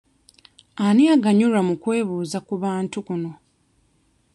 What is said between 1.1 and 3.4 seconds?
aganyulwa mu kwebuuza ku bantu kuno?